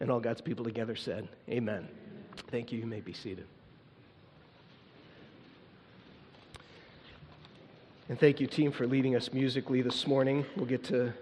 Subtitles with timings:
[0.00, 1.88] And all God's people together said, Amen.
[2.50, 2.78] Thank you.
[2.78, 3.46] You may be seated.
[8.08, 10.46] And thank you, team, for leading us musically this morning.
[10.54, 11.12] We'll get to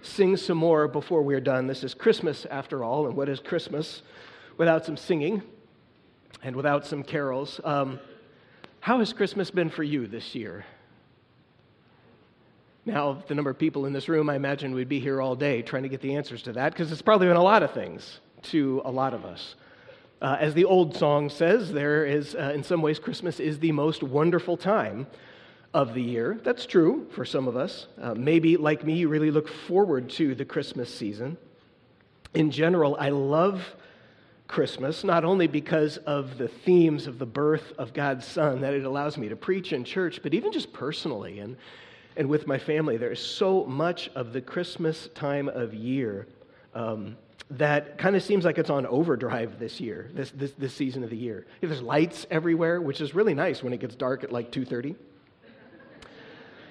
[0.00, 1.66] sing some more before we're done.
[1.66, 4.00] This is Christmas, after all, and what is Christmas
[4.56, 5.42] without some singing
[6.42, 7.60] and without some carols?
[7.62, 8.00] Um,
[8.80, 10.64] how has Christmas been for you this year?
[12.90, 15.62] Now, the number of people in this room, I imagine we'd be here all day
[15.62, 18.18] trying to get the answers to that because it's probably been a lot of things
[18.42, 19.54] to a lot of us.
[20.20, 23.70] Uh, as the old song says, there is, uh, in some ways, Christmas is the
[23.70, 25.06] most wonderful time
[25.72, 26.40] of the year.
[26.42, 27.86] That's true for some of us.
[28.02, 31.36] Uh, maybe, like me, you really look forward to the Christmas season.
[32.34, 33.62] In general, I love
[34.48, 38.84] Christmas, not only because of the themes of the birth of God's Son that it
[38.84, 41.56] allows me to preach in church, but even just personally and,
[42.16, 42.96] and with my family.
[42.96, 46.26] There is so much of the Christmas time of year
[46.74, 47.16] um,
[47.50, 51.10] that kind of seems like it's on overdrive this year, this, this, this season of
[51.10, 51.46] the year.
[51.60, 54.94] There's lights everywhere, which is really nice when it gets dark at like 2.30.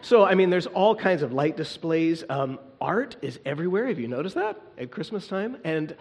[0.01, 2.23] So, I mean, there's all kinds of light displays.
[2.29, 3.87] Um, art is everywhere.
[3.87, 5.57] Have you noticed that at Christmas time?
[5.65, 5.93] And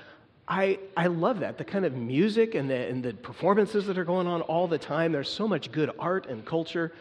[0.47, 1.59] I, I love that.
[1.59, 4.79] The kind of music and the, and the performances that are going on all the
[4.79, 5.11] time.
[5.11, 6.93] There's so much good art and culture.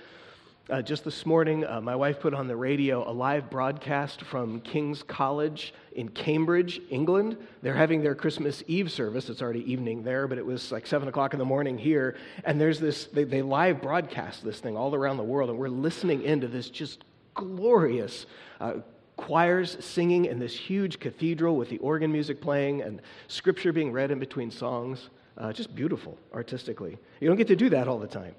[0.69, 4.59] Uh, just this morning, uh, my wife put on the radio a live broadcast from
[4.59, 7.37] King's College in Cambridge, England.
[7.61, 9.29] They're having their Christmas Eve service.
[9.29, 12.17] It's already evening there, but it was like 7 o'clock in the morning here.
[12.43, 15.69] And there's this, they, they live broadcast this thing all around the world, and we're
[15.69, 18.25] listening into this just glorious
[18.59, 18.73] uh,
[19.15, 24.11] choirs singing in this huge cathedral with the organ music playing and scripture being read
[24.11, 25.11] in between songs.
[25.37, 26.97] Uh, just beautiful artistically.
[27.21, 28.35] You don't get to do that all the time.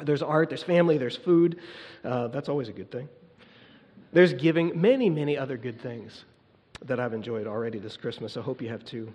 [0.00, 1.60] There's art, there's family, there's food.
[2.04, 3.08] Uh, that's always a good thing.
[4.12, 6.24] There's giving, many, many other good things
[6.84, 8.36] that I've enjoyed already this Christmas.
[8.36, 9.12] I hope you have too.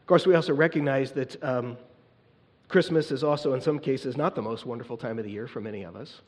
[0.00, 1.76] Of course, we also recognize that um,
[2.68, 5.60] Christmas is also, in some cases, not the most wonderful time of the year for
[5.60, 6.20] many of us.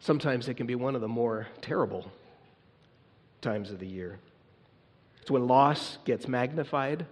[0.00, 2.10] Sometimes it can be one of the more terrible
[3.40, 4.18] times of the year.
[5.20, 7.06] It's when loss gets magnified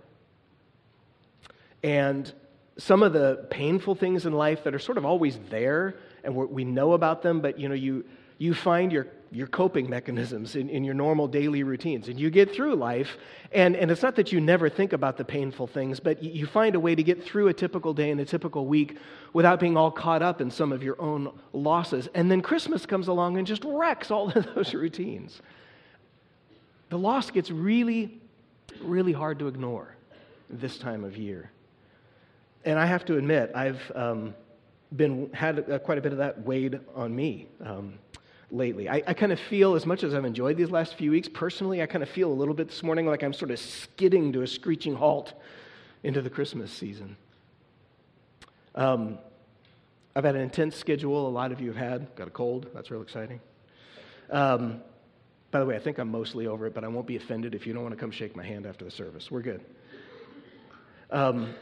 [1.83, 2.33] and
[2.77, 6.65] some of the painful things in life that are sort of always there and we
[6.65, 8.05] know about them, but you know, you,
[8.39, 12.53] you find your, your coping mechanisms in, in your normal daily routines and you get
[12.53, 13.17] through life.
[13.53, 16.75] And, and it's not that you never think about the painful things, but you find
[16.75, 18.97] a way to get through a typical day and a typical week
[19.33, 22.09] without being all caught up in some of your own losses.
[22.15, 25.41] And then Christmas comes along and just wrecks all of those routines.
[26.89, 28.21] The loss gets really,
[28.81, 29.97] really hard to ignore
[30.49, 31.51] this time of year
[32.65, 34.35] and I have to admit, I've um,
[34.95, 37.99] been had uh, quite a bit of that weighed on me um,
[38.51, 38.89] lately.
[38.89, 41.83] I, I kind of feel, as much as I've enjoyed these last few weeks, personally,
[41.83, 44.43] I kind of feel a little bit this morning like I'm sort of skidding to
[44.43, 45.35] a screeching halt
[46.03, 47.17] into the Christmas season.
[48.75, 49.19] Um,
[50.17, 51.27] I've had an intense schedule.
[51.27, 52.15] A lot of you have had.
[52.15, 52.69] Got a cold.
[52.75, 53.41] That's real exciting.
[54.31, 54.81] Um,
[55.51, 57.67] by the way, I think I'm mostly over it, but I won't be offended if
[57.67, 59.31] you don't want to come shake my hand after the service.
[59.31, 59.65] We're good.
[61.11, 61.55] Um,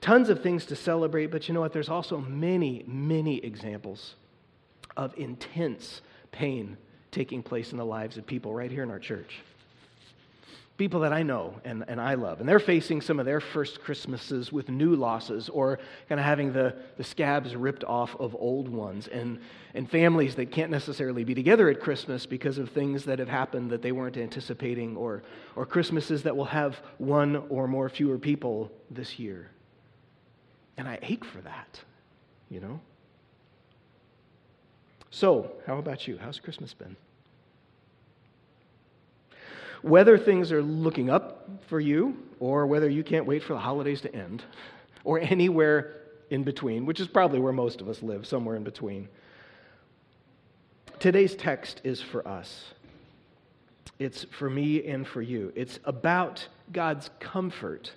[0.00, 1.72] tons of things to celebrate, but you know what?
[1.72, 4.14] There's also many, many examples
[4.96, 6.76] of intense pain
[7.10, 9.40] taking place in the lives of people right here in our church.
[10.76, 12.38] People that I know and, and I love.
[12.38, 16.52] And they're facing some of their first Christmases with new losses or kind of having
[16.52, 19.08] the, the scabs ripped off of old ones.
[19.08, 19.40] And,
[19.74, 23.70] and families that can't necessarily be together at Christmas because of things that have happened
[23.70, 25.24] that they weren't anticipating, or,
[25.56, 29.50] or Christmases that will have one or more fewer people this year.
[30.78, 31.80] And I ache for that,
[32.48, 32.80] you know?
[35.10, 36.16] So, how about you?
[36.16, 36.96] How's Christmas been?
[39.82, 44.00] Whether things are looking up for you, or whether you can't wait for the holidays
[44.02, 44.44] to end,
[45.04, 45.96] or anywhere
[46.30, 49.08] in between, which is probably where most of us live, somewhere in between.
[51.00, 52.72] Today's text is for us.
[53.98, 55.52] It's for me and for you.
[55.56, 57.92] It's about God's comfort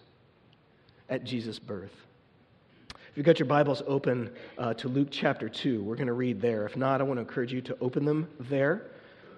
[1.10, 1.94] at Jesus' birth.
[3.12, 6.40] If you've got your Bibles open uh, to Luke chapter 2, we're going to read
[6.40, 6.66] there.
[6.66, 8.84] If not, I want to encourage you to open them there.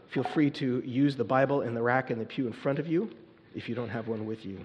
[0.10, 2.88] Feel free to use the Bible in the rack in the pew in front of
[2.88, 3.10] you
[3.56, 4.60] if you don't have one with you.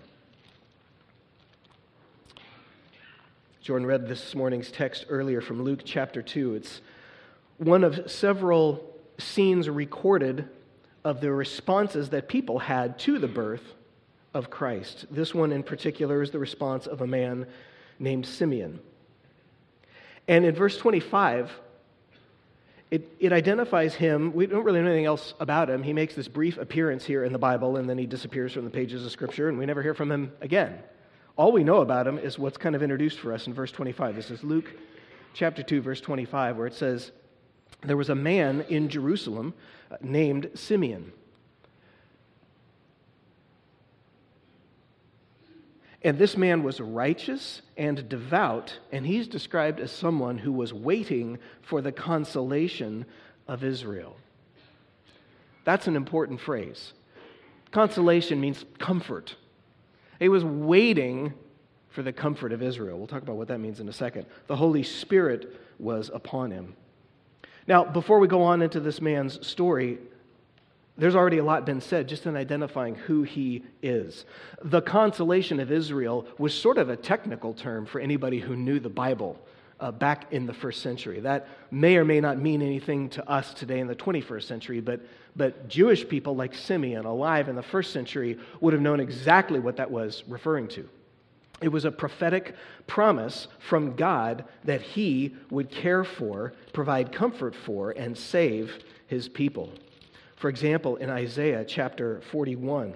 [3.63, 6.57] Jordan read this morning's text earlier from Luke chapter 2.
[6.57, 6.83] It's
[7.57, 10.47] one of several scenes recorded
[11.03, 13.73] of the responses that people had to the birth
[14.35, 15.07] of Christ.
[15.11, 17.47] This one in particular is the response of a man
[17.99, 18.81] named Simeon.
[20.29, 21.51] And in verse 25,
[22.91, 24.33] It, it identifies him.
[24.33, 25.83] We don't really know anything else about him.
[25.83, 28.71] He makes this brief appearance here in the Bible, and then he disappears from the
[28.71, 30.79] pages of Scripture, and we never hear from him again.
[31.37, 34.17] All we know about him is what's kind of introduced for us in verse 25.
[34.17, 34.73] This is Luke
[35.35, 37.13] chapter 2, verse 25, where it says,
[37.83, 39.55] There was a man in Jerusalem
[39.91, 41.13] uh, named Simeon.
[46.03, 51.39] And this man was righteous and devout, and he's described as someone who was waiting
[51.63, 53.05] for the consolation
[53.49, 54.17] of Israel.
[55.65, 56.93] That's an important phrase.
[57.73, 59.35] Consolation means comfort.
[60.19, 61.35] He was waiting
[61.91, 62.97] for the comfort of Israel.
[62.97, 64.27] We'll talk about what that means in a second.
[64.47, 66.75] The Holy Spirit was upon him.
[67.67, 69.99] Now, before we go on into this man's story,
[70.99, 74.25] there's already a lot been said just in identifying who he is.
[74.63, 78.89] The consolation of Israel was sort of a technical term for anybody who knew the
[78.89, 79.39] Bible
[79.81, 81.21] uh, back in the first century.
[81.21, 85.01] That may or may not mean anything to us today in the 21st century, but,
[85.37, 89.77] but Jewish people like Simeon, alive in the first century, would have known exactly what
[89.77, 90.89] that was referring to.
[91.61, 92.55] It was a prophetic
[92.87, 99.73] promise from God that he would care for, provide comfort for, and save his people.
[100.39, 102.95] For example, in Isaiah chapter 41,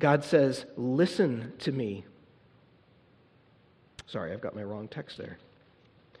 [0.00, 2.04] God says, Listen to me.
[4.06, 5.38] Sorry, I've got my wrong text there.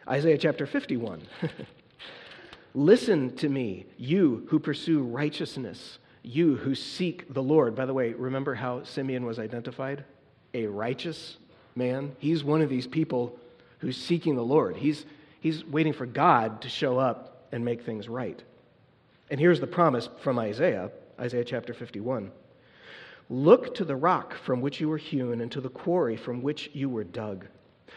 [0.08, 1.22] Isaiah chapter 51.
[2.74, 7.74] Listen to me, you who pursue righteousness, you who seek the Lord.
[7.74, 10.04] By the way, remember how Simeon was identified?
[10.54, 11.38] A righteous
[11.74, 12.14] man.
[12.20, 13.36] He's one of these people
[13.80, 14.76] who's seeking the Lord.
[14.76, 15.04] He's,
[15.40, 18.42] he's waiting for God to show up and make things right.
[19.30, 20.90] And here's the promise from Isaiah,
[21.20, 22.32] Isaiah chapter 51.
[23.30, 26.70] Look to the rock from which you were hewn and to the quarry from which
[26.72, 27.46] you were dug.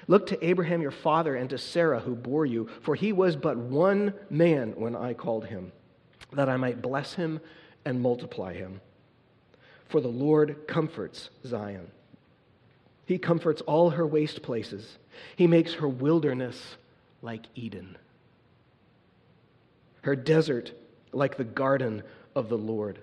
[0.07, 3.57] Look to Abraham your father and to Sarah who bore you, for he was but
[3.57, 5.72] one man when I called him,
[6.34, 7.40] that I might bless him
[7.86, 8.81] and multiply him.
[9.90, 11.88] For the Lord comforts Zion.
[13.06, 14.98] He comforts all her waste places.
[15.36, 16.75] He makes her wilderness
[17.22, 17.98] like Eden
[20.06, 20.72] her desert
[21.12, 22.04] like the garden
[22.36, 23.00] of the Lord.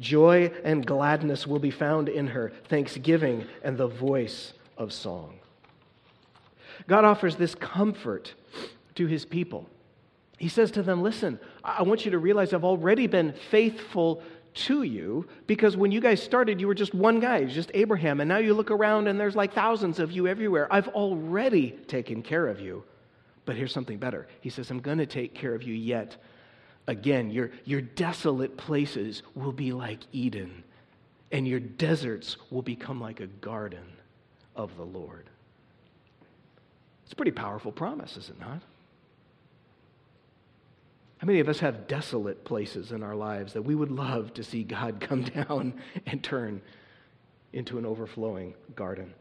[0.00, 5.38] Joy and gladness will be found in her, thanksgiving and the voice of song.
[6.88, 8.34] God offers this comfort
[8.96, 9.68] to his people.
[10.36, 14.20] He says to them, Listen, I want you to realize I've already been faithful
[14.54, 18.28] to you because when you guys started, you were just one guy, just Abraham, and
[18.28, 20.66] now you look around and there's like thousands of you everywhere.
[20.72, 22.82] I've already taken care of you.
[23.44, 24.26] But here's something better.
[24.40, 26.16] He says, I'm going to take care of you yet
[26.86, 27.30] again.
[27.30, 30.64] Your, your desolate places will be like Eden,
[31.30, 33.84] and your deserts will become like a garden
[34.56, 35.28] of the Lord.
[37.04, 38.62] It's a pretty powerful promise, is it not?
[41.18, 44.44] How many of us have desolate places in our lives that we would love to
[44.44, 45.74] see God come down
[46.06, 46.62] and turn
[47.52, 49.14] into an overflowing garden?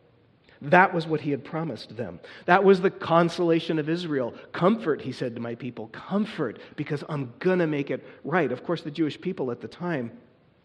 [0.62, 2.22] That was what he had promised them.
[2.46, 4.34] That was the consolation of Israel.
[4.54, 8.50] Comfort, he said to my people, comfort, because I'm going to make it right.
[8.50, 10.12] Of course, the Jewish people at the time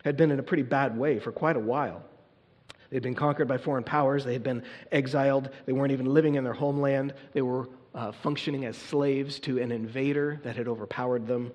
[0.05, 2.03] had been in a pretty bad way for quite a while.
[2.91, 6.45] They'd been conquered by foreign powers, they had been exiled, they weren't even living in
[6.45, 11.53] their homeland, they were uh, functioning as slaves to an invader that had overpowered them.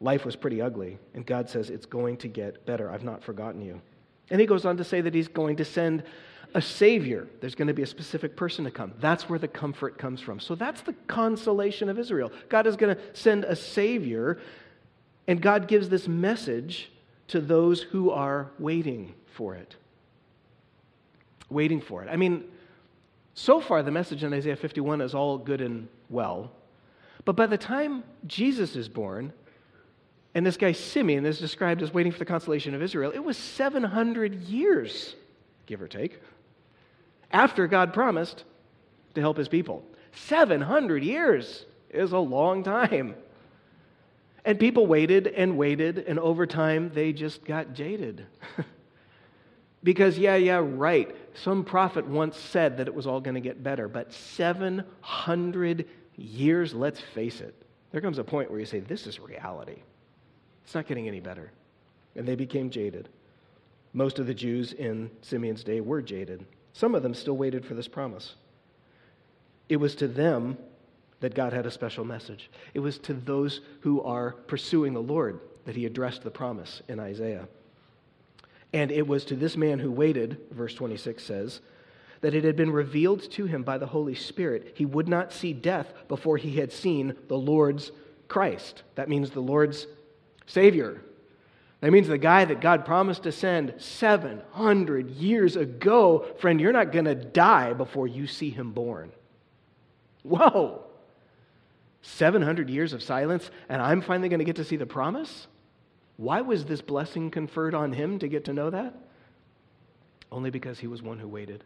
[0.00, 2.90] Life was pretty ugly, and God says, It's going to get better.
[2.90, 3.80] I've not forgotten you.
[4.30, 6.04] And he goes on to say that he's going to send
[6.54, 7.28] a Savior.
[7.40, 8.92] There's going to be a specific person to come.
[9.00, 10.40] That's where the comfort comes from.
[10.40, 12.32] So that's the consolation of Israel.
[12.48, 14.38] God is going to send a Savior,
[15.26, 16.90] and God gives this message
[17.28, 19.76] to those who are waiting for it.
[21.50, 22.08] Waiting for it.
[22.10, 22.44] I mean,
[23.34, 26.50] so far, the message in Isaiah 51 is all good and well.
[27.24, 29.32] But by the time Jesus is born,
[30.34, 33.36] and this guy Simeon is described as waiting for the consolation of Israel, it was
[33.36, 35.14] 700 years,
[35.66, 36.20] give or take
[37.30, 38.44] after God promised
[39.14, 39.84] to help his people.
[40.12, 43.14] 700 years is a long time.
[44.44, 48.24] And people waited and waited, and over time they just got jaded.
[49.82, 51.14] because, yeah, yeah, right.
[51.34, 56.72] Some prophet once said that it was all going to get better, but 700 years,
[56.72, 57.54] let's face it,
[57.90, 59.82] there comes a point where you say, this is reality.
[60.64, 61.52] It's not getting any better.
[62.16, 63.08] And they became jaded.
[63.92, 66.44] Most of the Jews in Simeon's day were jaded.
[66.78, 68.36] Some of them still waited for this promise.
[69.68, 70.56] It was to them
[71.18, 72.48] that God had a special message.
[72.72, 77.00] It was to those who are pursuing the Lord that he addressed the promise in
[77.00, 77.48] Isaiah.
[78.72, 81.60] And it was to this man who waited, verse 26 says,
[82.20, 85.52] that it had been revealed to him by the Holy Spirit he would not see
[85.52, 87.90] death before he had seen the Lord's
[88.28, 88.84] Christ.
[88.94, 89.88] That means the Lord's
[90.46, 91.02] Savior.
[91.80, 96.26] That means the guy that God promised to send 700 years ago.
[96.40, 99.12] Friend, you're not going to die before you see him born.
[100.24, 100.82] Whoa!
[102.02, 105.46] 700 years of silence, and I'm finally going to get to see the promise?
[106.16, 108.94] Why was this blessing conferred on him to get to know that?
[110.32, 111.64] Only because he was one who waited.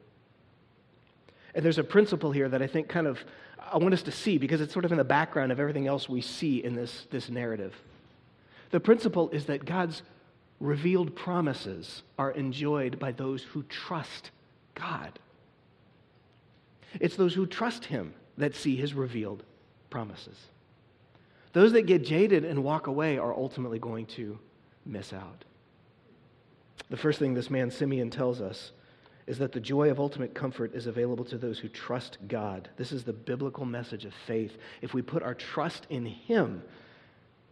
[1.55, 3.19] And there's a principle here that I think kind of
[3.59, 6.09] I want us to see because it's sort of in the background of everything else
[6.09, 7.75] we see in this, this narrative.
[8.73, 10.03] The principle is that God's
[10.59, 14.31] revealed promises are enjoyed by those who trust
[14.75, 15.19] God.
[16.99, 19.45] It's those who trust Him that see His revealed
[19.91, 20.39] promises.
[21.53, 24.39] Those that get jaded and walk away are ultimately going to
[24.87, 25.45] miss out.
[26.89, 28.73] The first thing this man Simeon tells us
[29.27, 32.69] is that the joy of ultimate comfort is available to those who trust God.
[32.77, 34.57] This is the biblical message of faith.
[34.81, 36.63] If we put our trust in Him,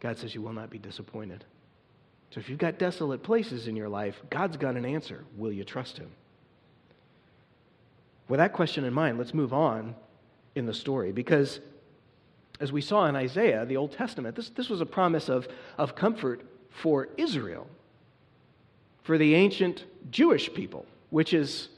[0.01, 1.45] God says you will not be disappointed.
[2.31, 5.25] So if you've got desolate places in your life, God's got an answer.
[5.37, 6.11] Will you trust Him?
[8.29, 9.95] With that question in mind, let's move on
[10.55, 11.61] in the story because
[12.61, 15.97] as we saw in Isaiah, the Old Testament, this, this was a promise of, of
[15.97, 17.67] comfort for Israel,
[19.03, 21.69] for the ancient Jewish people, which is,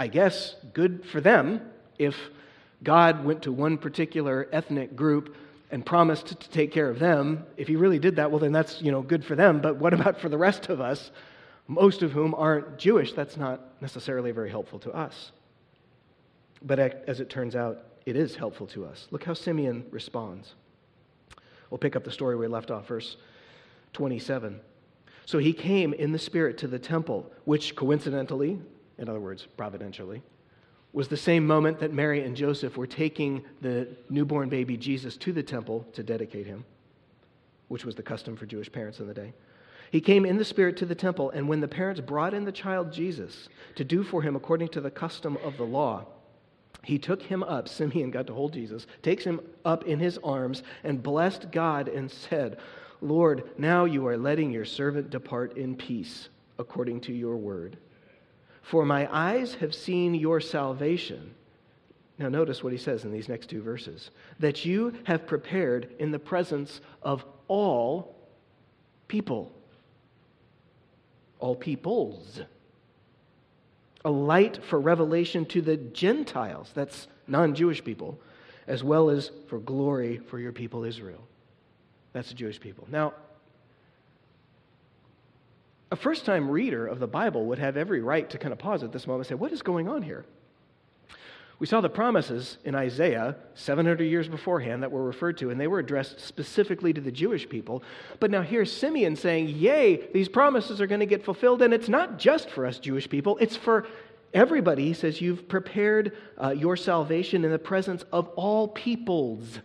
[0.00, 1.60] I guess, good for them
[1.98, 2.16] if
[2.82, 5.36] God went to one particular ethnic group
[5.70, 7.44] and promised to take care of them.
[7.56, 9.60] If he really did that, well, then that's you know, good for them.
[9.60, 11.10] But what about for the rest of us,
[11.66, 13.12] most of whom aren't Jewish?
[13.12, 15.32] That's not necessarily very helpful to us.
[16.62, 19.06] But as it turns out, it is helpful to us.
[19.10, 20.54] Look how Simeon responds.
[21.70, 23.16] We'll pick up the story we left off, verse
[23.92, 24.60] 27.
[25.26, 28.58] So he came in the Spirit to the temple, which coincidentally,
[28.96, 30.22] in other words, providentially,
[30.92, 35.32] was the same moment that Mary and Joseph were taking the newborn baby Jesus to
[35.32, 36.64] the temple to dedicate him,
[37.68, 39.32] which was the custom for Jewish parents in the day.
[39.90, 42.52] He came in the Spirit to the temple, and when the parents brought in the
[42.52, 46.06] child Jesus to do for him according to the custom of the law,
[46.84, 47.68] he took him up.
[47.68, 52.10] Simeon got to hold Jesus, takes him up in his arms, and blessed God and
[52.10, 52.58] said,
[53.00, 56.28] Lord, now you are letting your servant depart in peace
[56.58, 57.76] according to your word.
[58.70, 61.34] For my eyes have seen your salvation.
[62.18, 64.10] Now, notice what he says in these next two verses
[64.40, 68.14] that you have prepared in the presence of all
[69.06, 69.52] people.
[71.38, 72.42] All peoples
[74.04, 78.18] a light for revelation to the Gentiles, that's non Jewish people,
[78.66, 81.26] as well as for glory for your people Israel.
[82.12, 82.86] That's the Jewish people.
[82.90, 83.14] Now,
[85.90, 88.82] a first time reader of the Bible would have every right to kind of pause
[88.82, 90.24] at this moment and say, What is going on here?
[91.58, 95.66] We saw the promises in Isaiah 700 years beforehand that were referred to, and they
[95.66, 97.82] were addressed specifically to the Jewish people.
[98.20, 101.88] But now here's Simeon saying, Yay, these promises are going to get fulfilled, and it's
[101.88, 103.88] not just for us Jewish people, it's for
[104.32, 104.84] everybody.
[104.84, 109.58] He says, You've prepared uh, your salvation in the presence of all peoples.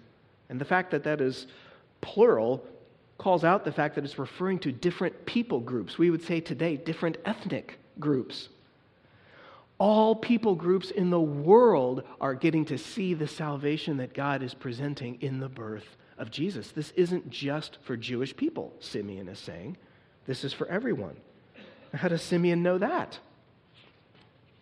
[0.50, 1.46] And the fact that that is
[2.02, 2.66] plural
[3.18, 5.98] calls out the fact that it's referring to different people groups.
[5.98, 8.50] We would say today, different ethnic groups
[9.84, 14.54] all people groups in the world are getting to see the salvation that God is
[14.54, 16.72] presenting in the birth of Jesus.
[16.72, 19.78] This isn't just for Jewish people, Simeon is saying.
[20.26, 21.18] This is for everyone.
[21.94, 23.20] How does Simeon know that?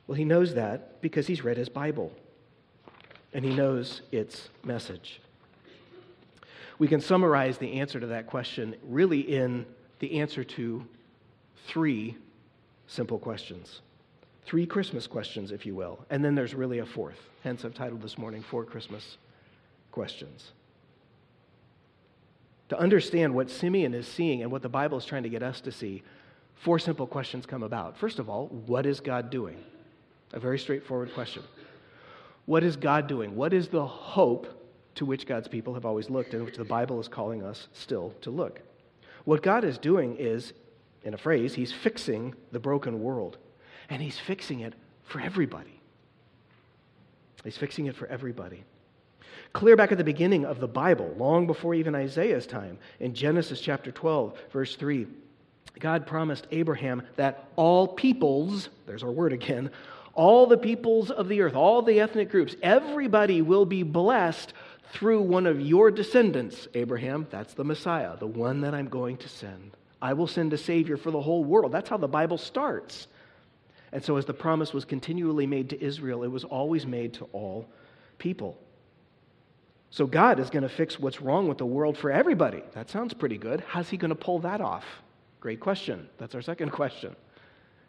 [0.08, 2.12] Well, he knows that because he's read his Bible
[3.34, 5.22] and he knows its message.
[6.82, 9.68] We can summarize the answer to that question really in
[10.00, 10.84] the answer to
[11.68, 12.18] three
[12.88, 13.82] simple questions.
[14.48, 16.04] Three Christmas questions, if you will.
[16.10, 17.20] And then there's really a fourth.
[17.44, 19.18] Hence, I've titled this morning Four Christmas
[19.92, 20.54] Questions.
[22.70, 25.62] To understand what Simeon is seeing and what the Bible is trying to get us
[25.62, 26.02] to see,
[26.56, 27.96] four simple questions come about.
[27.96, 29.60] First of all, what is God doing?
[30.34, 31.44] A very straightforward question.
[32.48, 33.36] What is God doing?
[33.36, 34.58] What is the hope
[34.96, 38.14] to which God's people have always looked and which the Bible is calling us still
[38.22, 38.62] to look?
[39.26, 40.54] What God is doing is,
[41.04, 43.38] in a phrase, He's fixing the broken world
[43.92, 45.80] and he's fixing it for everybody.
[47.44, 48.64] He's fixing it for everybody.
[49.54, 53.60] Clear back at the beginning of the Bible, long before even Isaiah's time, in Genesis
[53.60, 55.08] chapter 12, verse 3,
[55.80, 59.72] God promised Abraham that all peoples, there's our word again,
[60.14, 64.54] all the peoples of the earth, all the ethnic groups, everybody will be blessed
[64.92, 67.28] through one of your descendants, Abraham.
[67.30, 69.78] That's the Messiah, the one that I'm going to send.
[70.02, 71.72] I will send a Savior for the whole world.
[71.72, 73.08] That's how the Bible starts.
[73.92, 77.26] And so, as the promise was continually made to Israel, it was always made to
[77.34, 77.68] all
[78.18, 78.58] people.
[79.92, 82.64] So, God is going to fix what's wrong with the world for everybody.
[82.74, 83.64] That sounds pretty good.
[83.68, 84.86] How's He going to pull that off?
[85.40, 86.10] Great question.
[86.18, 87.16] That's our second question.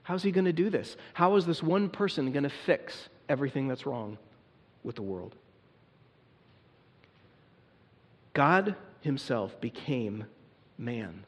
[0.03, 0.97] How's He going to do this?
[1.15, 4.19] How is this one person going to fix everything that's wrong
[4.83, 5.37] with the world?
[8.33, 10.25] God Himself became
[10.79, 11.25] man.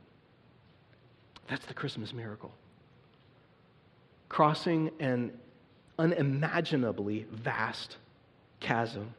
[1.49, 2.55] That's the Christmas miracle
[4.35, 5.31] crossing an
[5.97, 7.99] unimaginably vast
[8.59, 9.15] chasm,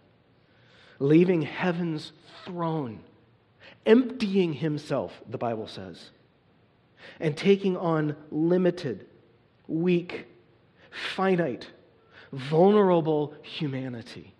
[0.99, 2.11] leaving heaven's
[2.43, 2.99] throne,
[3.85, 6.09] emptying himself, the Bible says,
[7.21, 9.05] and taking on limited,
[9.69, 10.27] weak,
[11.15, 11.71] finite,
[12.33, 14.34] vulnerable humanity.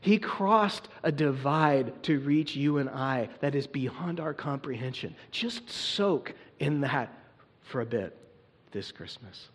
[0.00, 5.14] He crossed a divide to reach you and I that is beyond our comprehension.
[5.30, 7.12] Just soak in that
[7.62, 8.16] for a bit
[8.70, 9.48] this Christmas.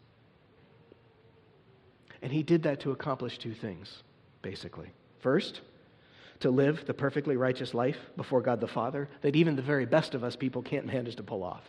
[2.21, 4.03] And he did that to accomplish two things,
[4.41, 4.89] basically.
[5.19, 5.61] First,
[6.41, 10.13] to live the perfectly righteous life before God the Father that even the very best
[10.13, 11.63] of us people can't manage to pull off.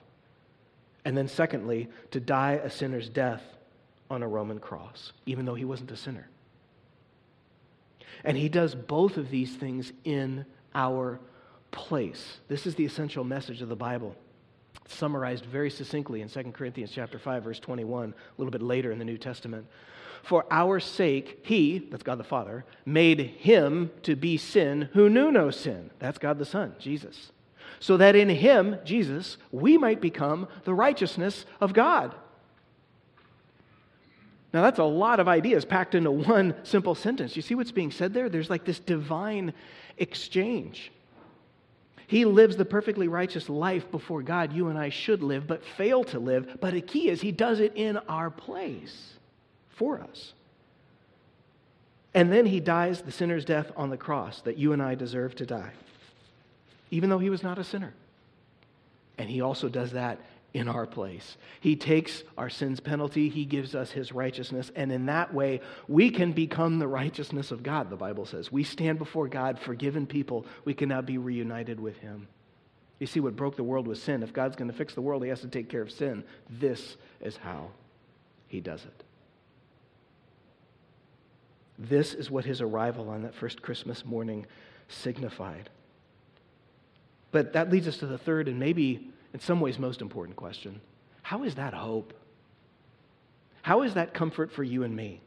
[1.04, 3.43] And then, secondly, to die a sinner's death
[4.11, 6.28] on a Roman cross, even though he wasn't a sinner.
[8.25, 11.21] And he does both of these things in our
[11.71, 12.38] place.
[12.49, 14.16] This is the essential message of the Bible
[14.87, 18.99] summarized very succinctly in 2 Corinthians chapter 5 verse 21 a little bit later in
[18.99, 19.66] the New Testament.
[20.23, 25.31] For our sake he, that's God the Father, made him to be sin who knew
[25.31, 25.90] no sin.
[25.99, 27.33] That's God the Son, Jesus.
[27.81, 32.14] So that in him, Jesus, we might become the righteousness of God.
[34.54, 37.34] Now, that's a lot of ideas packed into one simple sentence.
[37.34, 38.28] You see what's being said there?
[38.28, 39.52] There's like this divine
[39.99, 40.92] exchange.
[42.06, 46.04] He lives the perfectly righteous life before God you and I should live, but fail
[46.04, 46.58] to live.
[46.61, 49.14] But the key is he does it in our place
[49.70, 50.34] for us.
[52.14, 55.34] And then he dies the sinner's death on the cross that you and I deserve
[55.37, 55.73] to die,
[56.92, 57.92] even though he was not a sinner.
[59.18, 60.20] And he also does that
[60.54, 61.37] in our place.
[61.61, 66.11] He takes our sin's penalty, He gives us His righteousness, and in that way, we
[66.11, 68.52] can become the righteousness of God, the Bible says.
[68.52, 70.46] We stand before God, forgiven people.
[70.64, 72.29] We can now be reunited with Him.
[73.00, 74.22] You see, what broke the world was sin.
[74.22, 76.22] If God's going to fix the world, He has to take care of sin.
[76.48, 77.70] This is how
[78.46, 79.05] He does it.
[81.76, 84.46] This is what His arrival on that first Christmas morning
[84.87, 85.68] signified.
[87.33, 90.81] But that leads us to the third and maybe in some ways, most important question
[91.23, 92.14] How is that hope?
[93.62, 95.20] How is that comfort for you and me?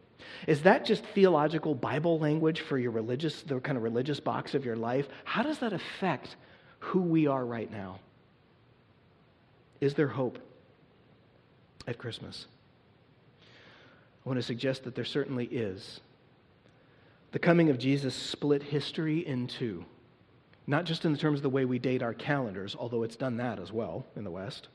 [0.47, 4.65] Is that just theological Bible language for your religious, the kind of religious box of
[4.65, 5.07] your life?
[5.25, 6.35] How does that affect
[6.79, 7.99] who we are right now?
[9.81, 10.39] Is there hope
[11.87, 12.45] at Christmas?
[13.41, 15.99] I want to suggest that there certainly is.
[17.31, 19.85] The coming of Jesus split history in two
[20.67, 23.57] not just in terms of the way we date our calendars, although it's done that
[23.57, 24.67] as well in the West,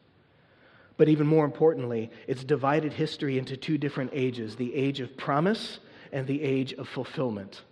[0.96, 5.78] but even more importantly, it's divided history into two different ages the age of promise
[6.12, 7.62] and the age of fulfillment.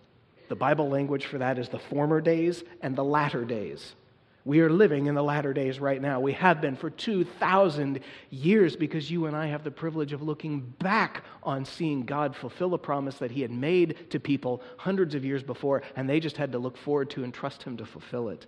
[0.49, 3.95] The Bible language for that is the former days and the latter days.
[4.43, 6.19] We are living in the latter days right now.
[6.19, 7.99] We have been for 2,000
[8.31, 12.73] years because you and I have the privilege of looking back on seeing God fulfill
[12.73, 16.37] a promise that He had made to people hundreds of years before, and they just
[16.37, 18.47] had to look forward to and trust Him to fulfill it.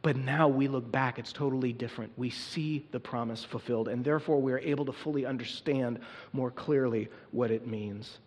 [0.00, 2.12] But now we look back, it's totally different.
[2.16, 5.98] We see the promise fulfilled, and therefore we are able to fully understand
[6.32, 8.18] more clearly what it means.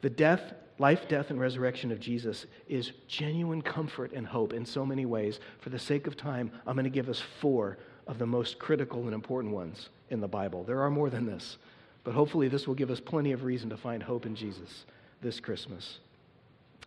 [0.00, 4.86] The death life, death, and resurrection of Jesus is genuine comfort and hope in so
[4.86, 5.40] many ways.
[5.60, 9.02] For the sake of time, I'm going to give us four of the most critical
[9.04, 10.64] and important ones in the Bible.
[10.64, 11.58] There are more than this,
[12.04, 14.84] but hopefully, this will give us plenty of reason to find hope in Jesus
[15.20, 15.98] this Christmas.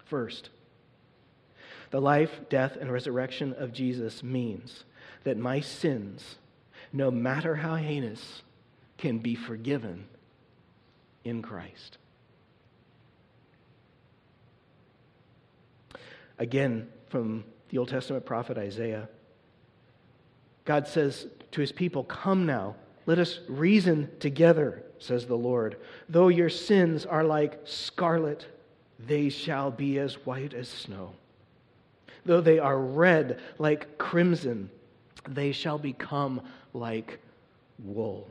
[0.06, 0.50] First,
[1.92, 4.86] the life, death, and resurrection of Jesus means
[5.24, 6.38] that my sins,
[6.94, 8.42] no matter how heinous,
[8.98, 10.06] can be forgiven
[11.24, 11.98] in Christ.
[16.40, 19.08] Again, from the Old Testament prophet Isaiah,
[20.66, 25.78] God says to his people, Come now, let us reason together, says the Lord.
[26.08, 28.46] Though your sins are like scarlet,
[29.00, 31.14] they shall be as white as snow.
[32.26, 34.70] Though they are red like crimson,
[35.28, 36.42] they shall become
[36.74, 37.20] like
[37.84, 38.30] wool.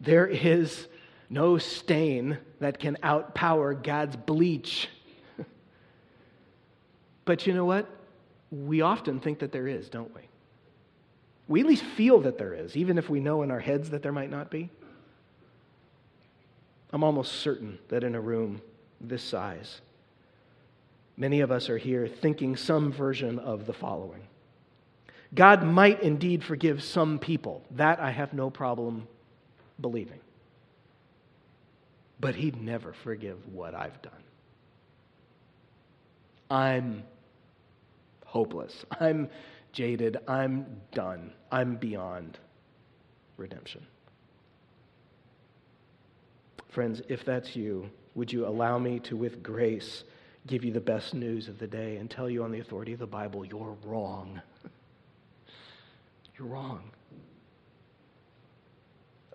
[0.00, 0.86] There is
[1.28, 4.88] no stain that can outpower God's bleach
[7.26, 7.86] but you know what?
[8.50, 10.22] We often think that there is, don't we?
[11.48, 14.02] We at least feel that there is, even if we know in our heads that
[14.02, 14.70] there might not be.
[16.92, 18.62] I'm almost certain that in a room
[19.00, 19.82] this size,
[21.16, 24.22] many of us are here thinking some version of the following
[25.34, 27.62] God might indeed forgive some people.
[27.72, 29.08] That I have no problem
[29.80, 30.20] believing.
[32.20, 34.12] But He'd never forgive what I've done.
[36.48, 37.02] I'm
[38.36, 38.84] hopeless.
[39.00, 39.30] I'm
[39.72, 40.18] jaded.
[40.28, 41.32] I'm done.
[41.50, 42.38] I'm beyond
[43.38, 43.86] redemption.
[46.68, 50.04] Friends, if that's you, would you allow me to, with grace,
[50.46, 52.98] give you the best news of the day and tell you on the authority of
[52.98, 54.42] the Bible, you're wrong?
[56.38, 56.82] You're wrong.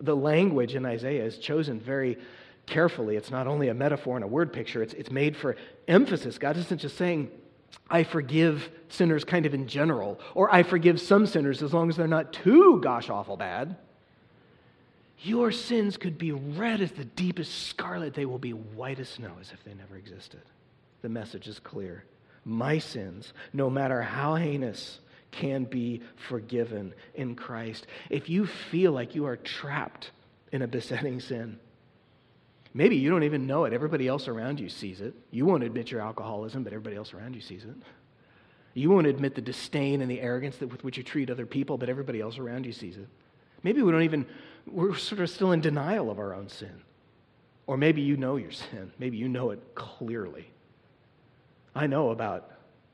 [0.00, 2.18] The language in Isaiah is chosen very
[2.66, 3.16] carefully.
[3.16, 5.56] It's not only a metaphor and a word picture, it's, it's made for
[5.88, 6.38] emphasis.
[6.38, 7.30] God isn't just saying,
[7.90, 11.96] I forgive sinners kind of in general, or I forgive some sinners as long as
[11.96, 13.76] they're not too gosh awful bad.
[15.20, 19.32] Your sins could be red as the deepest scarlet, they will be white as snow
[19.40, 20.40] as if they never existed.
[21.02, 22.04] The message is clear.
[22.44, 24.98] My sins, no matter how heinous,
[25.30, 27.86] can be forgiven in Christ.
[28.10, 30.10] If you feel like you are trapped
[30.50, 31.58] in a besetting sin,
[32.74, 33.72] maybe you don't even know it.
[33.72, 35.14] Everybody else around you sees it.
[35.30, 37.74] You won't admit your alcoholism, but everybody else around you sees it.
[38.74, 41.76] You won't admit the disdain and the arrogance that, with which you treat other people,
[41.76, 43.08] but everybody else around you sees it.
[43.62, 44.26] Maybe we don't even,
[44.66, 46.82] we're sort of still in denial of our own sin.
[47.66, 48.92] Or maybe you know your sin.
[48.98, 50.50] Maybe you know it clearly.
[51.74, 52.50] I know about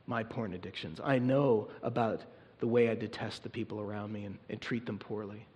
[0.07, 1.01] my porn addictions.
[1.03, 2.23] I know about
[2.61, 5.47] the way I detest the people around me and, and treat them poorly.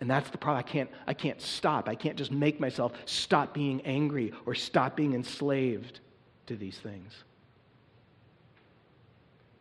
[0.00, 0.58] And that's the problem.
[0.58, 1.88] I can't, I can't stop.
[1.88, 6.00] I can't just make myself stop being angry or stop being enslaved
[6.46, 7.12] to these things.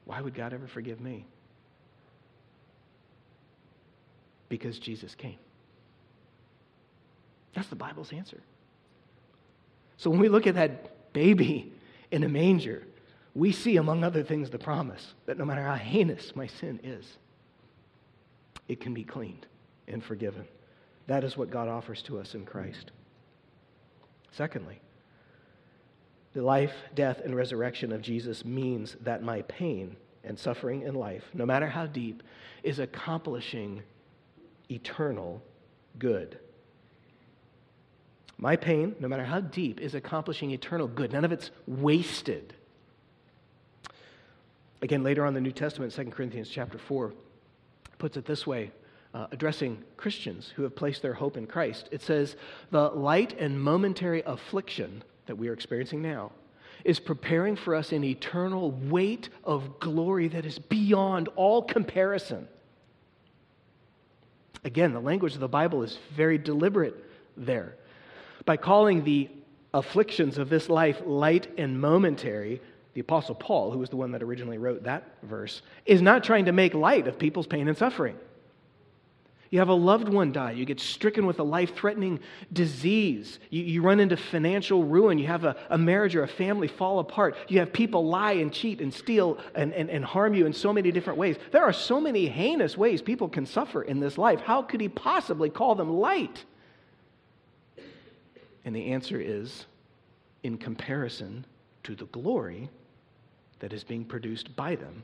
[0.06, 1.26] Why would God ever forgive me?
[4.50, 5.38] Because Jesus came.
[7.54, 8.42] That's the Bible's answer.
[9.98, 11.72] So when we look at that baby
[12.12, 12.84] in a manger,
[13.36, 17.06] we see, among other things, the promise that no matter how heinous my sin is,
[18.68, 19.46] it can be cleaned
[19.88, 20.48] and forgiven.
[21.08, 22.92] That is what God offers to us in Christ.
[24.32, 24.80] Secondly,
[26.34, 31.24] the life, death, and resurrection of Jesus means that my pain and suffering in life,
[31.34, 32.24] no matter how deep,
[32.64, 33.84] is accomplishing
[34.72, 35.44] eternal
[36.00, 36.40] good.
[38.38, 41.14] My pain, no matter how deep, is accomplishing eternal good.
[41.14, 42.56] None of it's wasted.
[44.82, 47.14] Again, later on in the New Testament, 2 Corinthians chapter 4
[48.00, 48.72] puts it this way
[49.14, 51.90] uh, addressing Christians who have placed their hope in Christ.
[51.92, 52.36] It says,
[52.72, 56.32] The light and momentary affliction that we are experiencing now
[56.84, 62.48] is preparing for us an eternal weight of glory that is beyond all comparison.
[64.66, 66.96] Again, the language of the Bible is very deliberate
[67.38, 67.76] there.
[68.46, 69.30] By calling the
[69.74, 72.62] afflictions of this life light and momentary,
[72.94, 76.46] the Apostle Paul, who was the one that originally wrote that verse, is not trying
[76.46, 78.18] to make light of people's pain and suffering.
[79.54, 80.54] You have a loved one die.
[80.54, 82.20] You get stricken with a life threatening
[82.52, 83.38] disease.
[83.52, 85.20] You, you, run into financial ruin.
[85.20, 87.38] You have a, a, marriage or a family fall apart.
[87.50, 90.74] You have people lie and cheat and steal and, and, and harm you in so
[90.74, 91.38] many different ways.
[91.52, 94.40] There are so many heinous ways people can suffer in this life.
[94.40, 96.44] How could he possibly call them light?
[98.66, 99.68] And the answer is
[100.42, 101.46] in comparison
[101.84, 102.72] to the glory
[103.60, 105.04] that is being produced by them,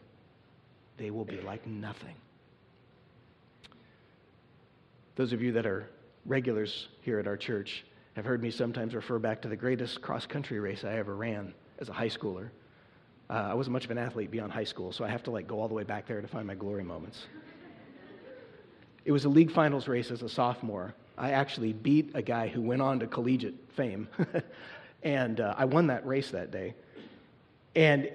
[0.98, 2.16] they will be like nothing.
[5.20, 5.86] Those of you that are
[6.26, 7.84] regulars here at our church
[8.16, 11.54] have heard me sometimes refer back to the greatest cross country race I ever ran
[11.80, 12.52] as a high schooler.
[13.30, 15.46] Uh, I wasn't much of an athlete beyond high school, so I have to like
[15.46, 17.26] go all the way back there to find my glory moments.
[19.04, 20.96] It was a league finals race as a sophomore.
[21.18, 24.08] I actually beat a guy who went on to collegiate fame,
[25.04, 26.76] and uh, I won that race that day.
[27.76, 28.10] And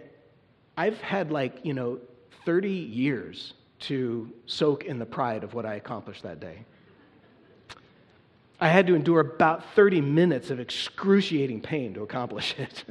[0.79, 1.99] I've had like, you know,
[2.47, 6.65] 30 years to soak in the pride of what I accomplished that day.
[8.61, 12.85] I had to endure about 30 minutes of excruciating pain to accomplish it.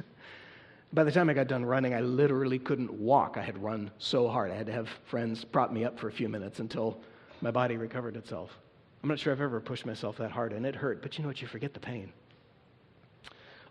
[0.92, 3.36] By the time I got done running, I literally couldn't walk.
[3.38, 4.52] I had run so hard.
[4.52, 7.00] I had to have friends prop me up for a few minutes until
[7.42, 8.56] my body recovered itself.
[9.02, 11.30] I'm not sure I've ever pushed myself that hard, and it hurt, but you know
[11.30, 11.42] what?
[11.42, 12.14] You forget the pain.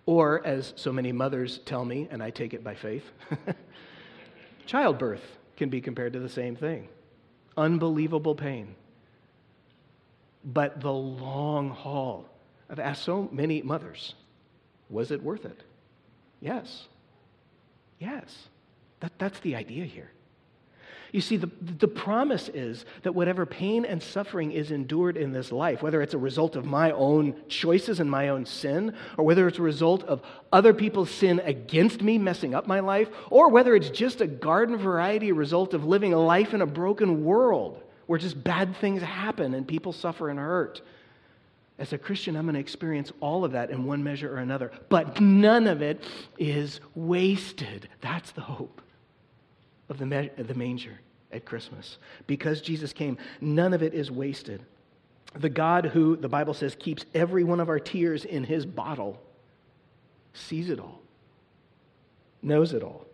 [0.04, 3.04] Or, as so many mothers tell me, and I take it by faith,
[4.66, 5.22] childbirth
[5.56, 6.88] can be compared to the same thing
[7.56, 8.74] unbelievable pain.
[10.44, 12.28] But the long haul,
[12.68, 14.14] I've asked so many mothers,
[14.90, 15.62] was it worth it?
[16.40, 16.86] Yes.
[17.98, 18.48] Yes.
[19.00, 20.10] That, that's the idea here.
[21.12, 25.52] You see, the, the promise is that whatever pain and suffering is endured in this
[25.52, 29.46] life, whether it's a result of my own choices and my own sin, or whether
[29.46, 33.76] it's a result of other people's sin against me messing up my life, or whether
[33.76, 38.18] it's just a garden variety result of living a life in a broken world where
[38.18, 40.82] just bad things happen and people suffer and hurt.
[41.78, 44.70] As a Christian, I'm going to experience all of that in one measure or another,
[44.90, 46.04] but none of it
[46.36, 47.88] is wasted.
[48.02, 48.82] That's the hope
[49.88, 51.00] of the, me- the manger
[51.32, 51.96] at Christmas.
[52.26, 54.62] Because Jesus came, none of it is wasted.
[55.34, 59.18] The God who, the Bible says, keeps every one of our tears in his bottle
[60.34, 61.00] sees it all,
[62.42, 63.06] knows it all,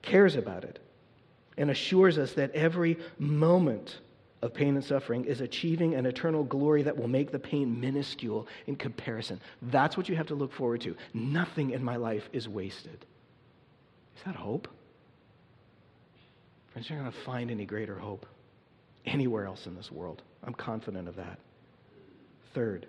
[0.00, 0.78] cares about it,
[1.56, 3.98] and assures us that every moment
[4.42, 8.48] of pain and suffering is achieving an eternal glory that will make the pain minuscule
[8.66, 9.40] in comparison.
[9.62, 10.96] That's what you have to look forward to.
[11.14, 13.06] Nothing in my life is wasted.
[14.16, 14.68] Is that hope?
[16.72, 18.26] Friends, you're not going to find any greater hope
[19.06, 20.22] anywhere else in this world.
[20.44, 21.38] I'm confident of that.
[22.54, 22.86] Third,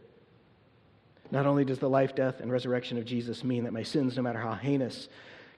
[1.32, 4.23] not only does the life, death, and resurrection of Jesus mean that my sins, no
[4.23, 5.08] matter how heinous,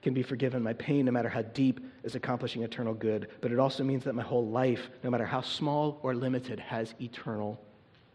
[0.06, 3.58] can be forgiven, my pain, no matter how deep, is accomplishing eternal good, but it
[3.58, 7.60] also means that my whole life, no matter how small or limited, has eternal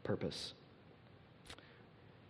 [0.06, 0.54] purpose.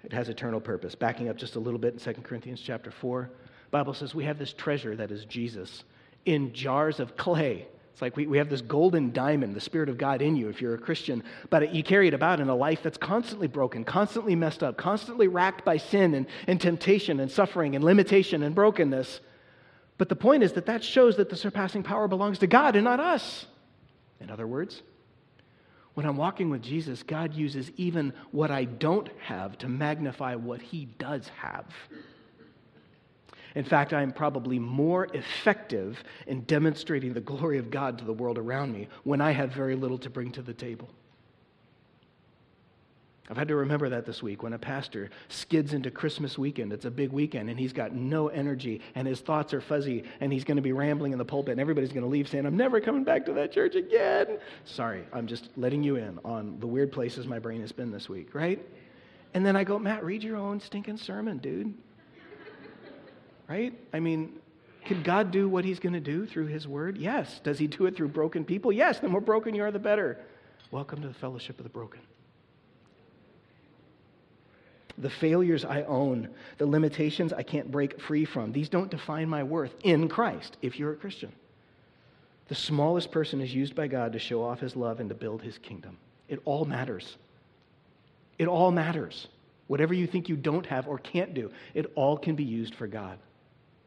[0.04, 0.95] It has eternal purpose.
[0.95, 3.30] Backing up just a little bit in 2 Corinthians chapter 4,
[3.69, 5.84] Bible says we have this treasure that is Jesus
[6.26, 7.67] in jars of clay.
[7.93, 10.60] It's like we, we have this golden diamond, the Spirit of God in you if
[10.60, 14.36] you're a Christian, but you carry it about in a life that's constantly broken, constantly
[14.36, 19.19] messed up, constantly racked by sin and, and temptation and suffering and limitation and brokenness.
[20.01, 22.83] But the point is that that shows that the surpassing power belongs to God and
[22.83, 23.45] not us.
[24.19, 24.81] In other words,
[25.93, 30.59] when I'm walking with Jesus, God uses even what I don't have to magnify what
[30.59, 31.67] He does have.
[33.53, 38.11] In fact, I am probably more effective in demonstrating the glory of God to the
[38.11, 40.89] world around me when I have very little to bring to the table.
[43.31, 46.73] I've had to remember that this week when a pastor skids into Christmas weekend.
[46.73, 50.33] It's a big weekend, and he's got no energy, and his thoughts are fuzzy, and
[50.33, 52.57] he's going to be rambling in the pulpit, and everybody's going to leave saying, I'm
[52.57, 54.37] never coming back to that church again.
[54.65, 58.09] Sorry, I'm just letting you in on the weird places my brain has been this
[58.09, 58.63] week, right?
[59.33, 61.73] And then I go, Matt, read your own stinking sermon, dude
[63.51, 63.77] right?
[63.93, 64.39] I mean,
[64.85, 66.97] can God do what he's going to do through his word?
[66.97, 67.41] Yes.
[67.43, 68.71] Does he do it through broken people?
[68.71, 68.99] Yes.
[68.99, 70.17] The more broken you are, the better.
[70.71, 71.99] Welcome to the fellowship of the broken.
[74.97, 79.43] The failures I own, the limitations I can't break free from, these don't define my
[79.43, 81.32] worth in Christ if you're a Christian.
[82.47, 85.41] The smallest person is used by God to show off his love and to build
[85.41, 85.97] his kingdom.
[86.27, 87.17] It all matters.
[88.38, 89.27] It all matters.
[89.67, 92.88] Whatever you think you don't have or can't do, it all can be used for
[92.88, 93.17] God.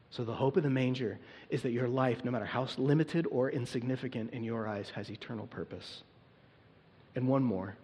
[0.09, 1.19] So, the hope of the manger
[1.51, 5.47] is that your life, no matter how limited or insignificant in your eyes, has eternal
[5.49, 6.05] purpose.
[7.17, 7.77] And one more.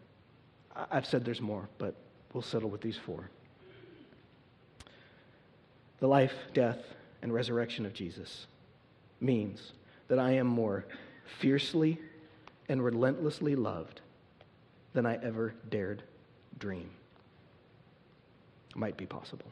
[0.90, 1.94] I've said there's more, but
[2.32, 3.30] we'll settle with these four.
[5.98, 6.78] The life, death,
[7.22, 8.46] and resurrection of Jesus
[9.20, 9.72] means
[10.08, 10.86] that I am more
[11.38, 11.98] fiercely
[12.68, 14.00] and relentlessly loved
[14.92, 16.02] than I ever dared
[16.58, 16.90] dream.
[18.74, 19.46] Might be possible.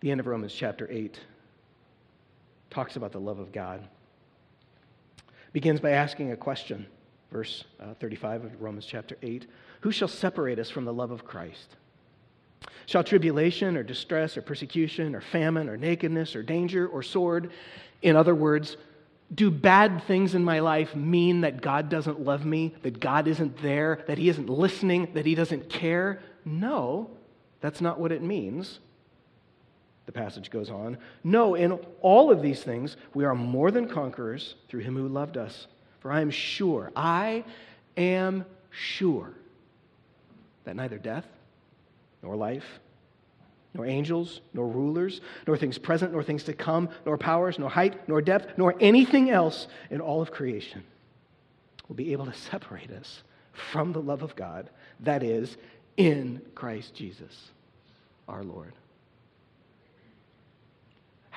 [0.00, 1.18] The end of Romans chapter 8
[2.70, 3.88] talks about the love of God.
[5.52, 6.86] Begins by asking a question,
[7.30, 9.46] verse uh, 35 of Romans chapter 8
[9.80, 11.76] Who shall separate us from the love of Christ?
[12.86, 17.50] Shall tribulation or distress or persecution or famine or nakedness or danger or sword,
[18.02, 18.76] in other words,
[19.34, 23.60] do bad things in my life mean that God doesn't love me, that God isn't
[23.62, 26.22] there, that He isn't listening, that He doesn't care?
[26.44, 27.10] No,
[27.60, 28.80] that's not what it means
[30.08, 30.96] the passage goes on.
[31.22, 35.36] No, in all of these things, we are more than conquerors through him who loved
[35.36, 35.66] us.
[36.00, 37.44] For I am sure, I
[37.96, 39.32] am sure
[40.64, 41.26] that neither death,
[42.22, 42.80] nor life,
[43.74, 48.08] nor angels, nor rulers, nor things present, nor things to come, nor powers, nor height,
[48.08, 50.82] nor depth, nor anything else in all of creation
[51.88, 54.68] will be able to separate us from the love of God
[55.00, 55.56] that is
[55.96, 57.50] in Christ Jesus,
[58.28, 58.72] our Lord.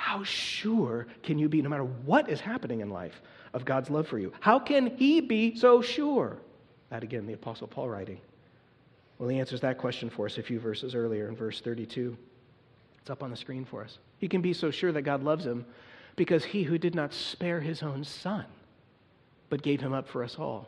[0.01, 3.21] How sure can you be, no matter what is happening in life,
[3.53, 4.33] of God's love for you?
[4.39, 6.37] How can He be so sure?
[6.89, 8.19] That again, the Apostle Paul writing.
[9.19, 12.17] Well, he answers that question for us a few verses earlier in verse 32.
[12.99, 13.99] It's up on the screen for us.
[14.17, 15.67] He can be so sure that God loves him
[16.15, 18.45] because he who did not spare his own son,
[19.49, 20.67] but gave him up for us all,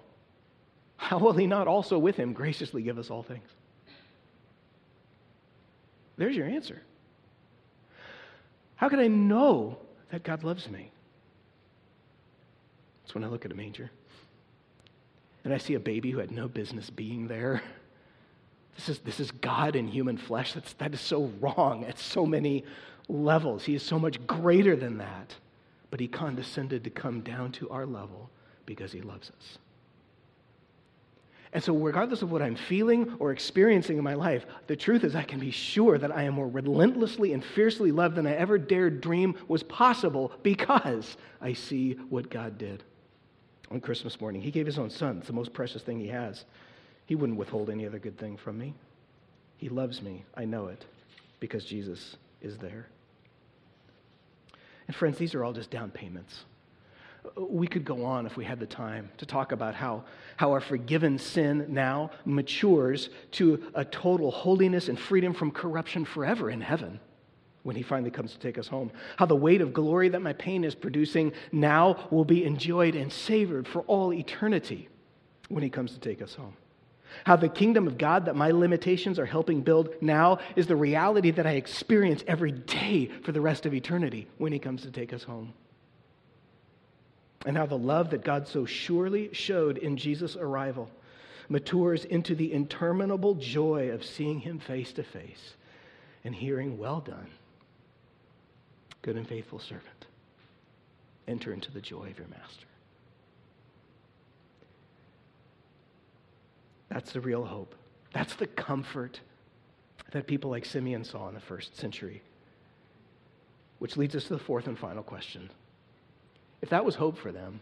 [0.96, 3.50] how will he not also with him graciously give us all things?
[6.18, 6.84] There's your answer.
[8.76, 9.78] How can I know
[10.14, 10.92] that God loves me.
[13.02, 13.90] That's when I look at a manger.
[15.44, 17.64] And I see a baby who had no business being there.
[18.76, 20.54] This is, this is God in human flesh.
[20.54, 22.64] That's, that is so wrong at so many
[23.10, 23.66] levels.
[23.66, 25.36] He is so much greater than that.
[25.90, 28.30] But he condescended to come down to our level
[28.68, 29.58] because he loves us.
[31.54, 35.16] And so, regardless of what I'm feeling or experiencing in my life, the truth is
[35.16, 38.58] I can be sure that I am more relentlessly and fiercely loved than I ever
[38.58, 42.84] dared dream was possible because I see what God did
[43.70, 44.42] on Christmas morning.
[44.42, 45.20] He gave his own son.
[45.20, 46.44] It's the most precious thing he has.
[47.06, 48.74] He wouldn't withhold any other good thing from me.
[49.58, 50.26] He loves me.
[50.36, 50.84] I know it
[51.40, 52.88] because Jesus is there.
[54.88, 56.46] And, friends, these are all just down payments
[57.38, 60.04] we could go on if we had the time to talk about how,
[60.38, 66.50] how our forgiven sin now matures to a total holiness and freedom from corruption forever
[66.50, 67.00] in heaven
[67.64, 68.92] when he finally comes to take us home.
[69.18, 73.12] How the weight of glory that my pain is producing now will be enjoyed and
[73.12, 74.90] savored for all eternity
[75.50, 76.56] when he comes to take us home.
[77.26, 81.32] How the kingdom of God that my limitations are helping build now is the reality
[81.32, 85.14] that I experience every day for the rest of eternity when he comes to take
[85.14, 85.54] us home
[87.46, 90.90] and how the love that God so surely showed in Jesus' arrival
[91.50, 95.56] matures into the interminable joy of seeing him face to face
[96.24, 97.30] and hearing, Well done,
[99.02, 100.08] good and faithful servant.
[101.28, 102.66] Enter into the joy of your master.
[106.90, 107.76] That's the real hope.
[108.14, 109.20] That's the comfort
[110.12, 112.22] that people like Simeon saw in the first century.
[113.80, 115.50] Which leads us to the fourth and final question
[116.64, 117.60] if that was hope for them,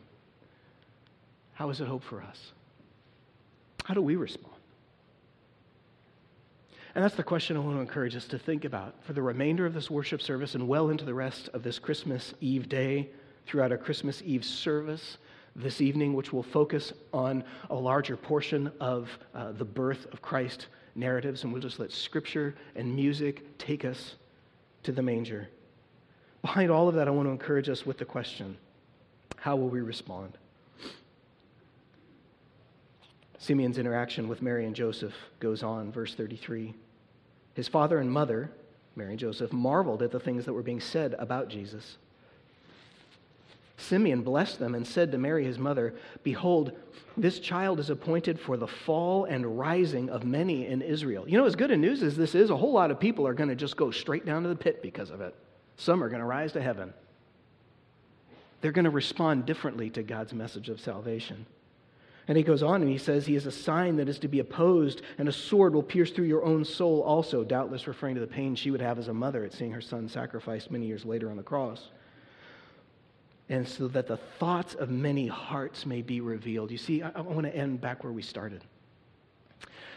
[1.54, 2.52] how is it hope for us?
[3.84, 4.54] How do we respond?
[6.94, 9.66] And that's the question I want to encourage us to think about for the remainder
[9.66, 13.10] of this worship service and well into the rest of this Christmas Eve day,
[13.48, 15.18] throughout our Christmas Eve service
[15.56, 20.68] this evening, which will focus on a larger portion of uh, the birth of Christ
[20.94, 21.44] narratives.
[21.44, 24.14] And we'll just let scripture and music take us
[24.84, 25.50] to the manger.
[26.44, 28.58] Behind all of that, I want to encourage us with the question
[29.42, 30.38] how will we respond?
[33.40, 36.76] Simeon's interaction with Mary and Joseph goes on, verse 33.
[37.56, 38.52] His father and mother,
[38.96, 41.98] Mary and Joseph, marveled at the things that were being said about Jesus.
[43.78, 46.74] Simeon blessed them and said to Mary, his mother, Behold,
[47.18, 51.28] this child is appointed for the fall and rising of many in Israel.
[51.28, 53.34] You know, as good a news as this is, a whole lot of people are
[53.34, 55.34] going to just go straight down to the pit because of it.
[55.78, 56.94] Some are going to rise to heaven
[58.62, 61.46] they're going to respond differently to God's message of salvation.
[62.28, 64.40] And he goes on and he says, He is a sign that is to be
[64.40, 68.28] opposed, and a sword will pierce through your own soul also, doubtless referring to the
[68.28, 71.30] pain she would have as a mother at seeing her son sacrificed many years later
[71.30, 71.90] on the cross.
[73.50, 76.72] And so that the thoughts of many hearts may be revealed.
[76.72, 78.64] You see, I, I want to end back where we started.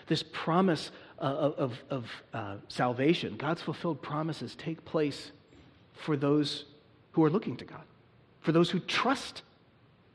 [0.06, 5.30] This promise of, of, of uh, salvation, God's fulfilled promises, take place
[5.92, 6.64] for those
[7.12, 7.84] who are looking to God
[8.44, 9.40] for those who trust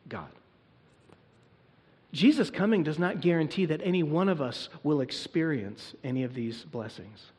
[0.08, 0.30] God.
[2.14, 6.64] Jesus' coming does not guarantee that any one of us will experience any of these
[6.64, 7.32] blessings.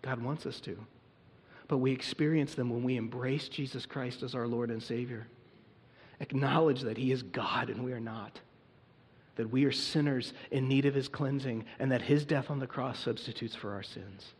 [0.00, 0.78] God wants us to.
[1.66, 5.26] But we experience them when we embrace Jesus Christ as our Lord and Savior.
[6.20, 8.40] Acknowledge that He is God and we are not.
[9.34, 12.66] That we are sinners in need of His cleansing and that His death on the
[12.68, 14.34] cross substitutes for our sins.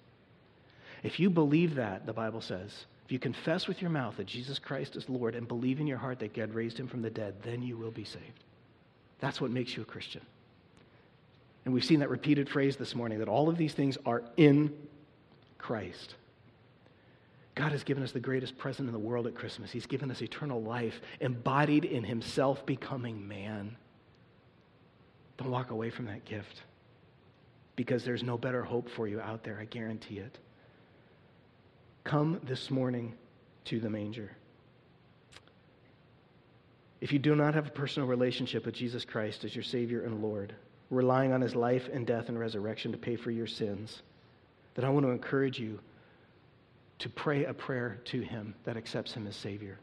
[1.02, 4.58] If you believe that, the Bible says, if you confess with your mouth that Jesus
[4.58, 7.36] Christ is Lord and believe in your heart that God raised him from the dead,
[7.42, 8.44] then you will be saved.
[9.18, 10.20] That's what makes you a Christian.
[11.64, 14.74] And we've seen that repeated phrase this morning that all of these things are in
[15.56, 16.16] Christ.
[17.54, 19.70] God has given us the greatest present in the world at Christmas.
[19.70, 23.74] He's given us eternal life, embodied in Himself becoming man.
[25.38, 26.60] Don't walk away from that gift
[27.74, 30.36] because there's no better hope for you out there, I guarantee it.
[32.08, 33.12] Come this morning
[33.66, 34.30] to the manger.
[37.02, 40.22] If you do not have a personal relationship with Jesus Christ as your Savior and
[40.22, 40.54] Lord,
[40.88, 44.00] relying on his life and death and resurrection to pay for your sins,
[44.74, 45.80] then I want to encourage you
[47.00, 49.78] to pray a prayer to him that accepts him as Savior.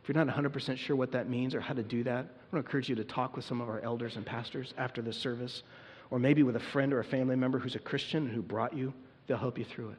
[0.00, 2.28] If you're not 100% sure what that means or how to do that, I want
[2.52, 5.64] to encourage you to talk with some of our elders and pastors after this service,
[6.12, 8.72] or maybe with a friend or a family member who's a Christian and who brought
[8.72, 8.94] you.
[9.26, 9.98] They'll help you through it.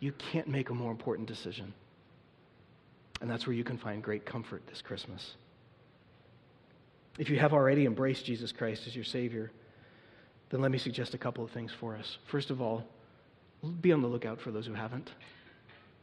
[0.00, 1.72] You can't make a more important decision.
[3.20, 5.34] And that's where you can find great comfort this Christmas.
[7.18, 9.50] If you have already embraced Jesus Christ as your Savior,
[10.50, 12.18] then let me suggest a couple of things for us.
[12.26, 12.84] First of all,
[13.80, 15.10] be on the lookout for those who haven't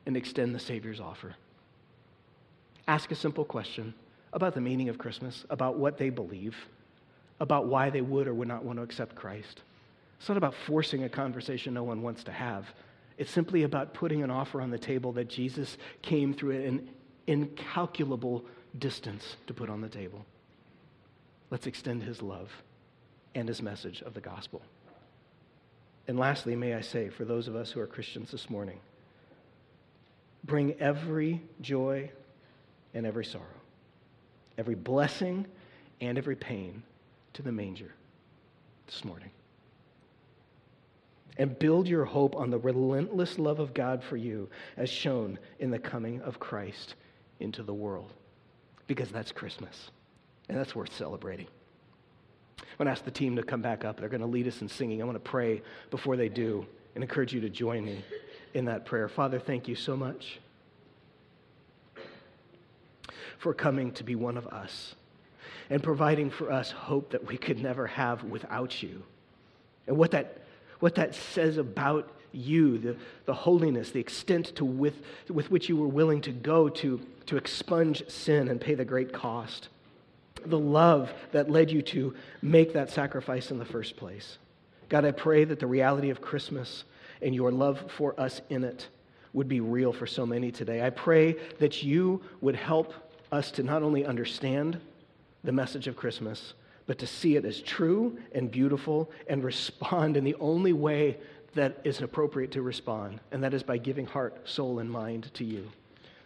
[0.05, 1.35] and extend the Savior's offer.
[2.87, 3.93] ask a simple question
[4.33, 6.55] about the meaning of Christmas, about what they believe,
[7.39, 9.61] about why they would or would not want to accept Christ.
[10.19, 12.65] It's not about forcing a conversation no one wants to have.
[13.17, 16.89] It's simply about putting an offer on the table that Jesus came through an
[17.27, 18.45] incalculable
[18.77, 20.25] distance to put on the table.
[21.49, 22.51] Let's extend his love
[23.33, 24.61] and his message of the gospel.
[26.07, 28.79] And lastly, may I say, for those of us who are Christians this morning,
[30.43, 32.11] bring every joy
[32.93, 33.45] and every sorrow,
[34.57, 35.45] every blessing
[36.01, 36.83] and every pain
[37.33, 37.91] to the manger
[38.87, 39.31] this morning.
[41.37, 45.69] And build your hope on the relentless love of God for you as shown in
[45.69, 46.95] the coming of Christ
[47.39, 48.13] into the world.
[48.87, 49.91] Because that's Christmas,
[50.47, 51.47] and that's worth celebrating.
[52.59, 53.99] I'm going to ask the team to come back up.
[53.99, 55.01] They're going to lead us in singing.
[55.01, 55.61] I want to pray
[55.91, 58.03] before they do and encourage you to join me
[58.53, 59.07] in that prayer.
[59.07, 60.39] Father, thank you so much
[63.37, 64.95] for coming to be one of us
[65.69, 69.03] and providing for us hope that we could never have without you.
[69.87, 70.41] And what that,
[70.79, 75.77] what that says about you, the, the holiness, the extent to with, with which you
[75.77, 79.69] were willing to go to, to expunge sin and pay the great cost.
[80.45, 84.37] The love that led you to make that sacrifice in the first place.
[84.89, 86.83] God, I pray that the reality of Christmas
[87.21, 88.87] and your love for us in it
[89.33, 90.85] would be real for so many today.
[90.85, 92.93] I pray that you would help
[93.31, 94.79] us to not only understand
[95.43, 96.53] the message of Christmas,
[96.87, 101.17] but to see it as true and beautiful and respond in the only way
[101.55, 105.43] that is appropriate to respond, and that is by giving heart, soul, and mind to
[105.43, 105.71] you.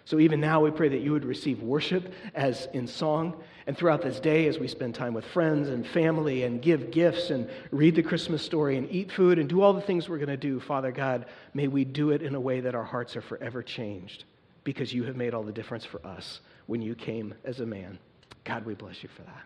[0.09, 3.43] So even now, we pray that you would receive worship as in song.
[3.67, 7.29] And throughout this day, as we spend time with friends and family and give gifts
[7.29, 10.29] and read the Christmas story and eat food and do all the things we're going
[10.29, 13.21] to do, Father God, may we do it in a way that our hearts are
[13.21, 14.23] forever changed
[14.63, 17.99] because you have made all the difference for us when you came as a man.
[18.45, 19.43] God, we bless you for that.